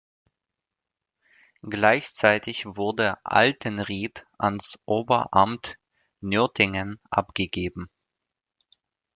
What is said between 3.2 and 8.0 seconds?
Altenriet ans Oberamt Nürtingen abgegeben.